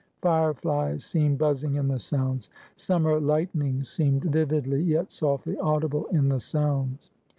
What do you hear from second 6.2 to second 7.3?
the sounds.